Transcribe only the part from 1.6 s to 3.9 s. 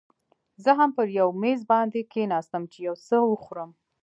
باندې کښېناستم، چې یو څه وخورم.